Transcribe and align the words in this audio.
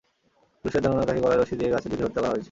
পুলিশের 0.61 0.81
ধারণা, 0.81 1.03
তাঁকে 1.05 1.21
গলায় 1.21 1.39
রশি 1.39 1.55
দিয়ে 1.55 1.69
গাছে 1.69 1.87
ঝুলিয়ে 1.89 2.07
হত্যা 2.07 2.21
করা 2.21 2.31
হয়েছে। 2.31 2.39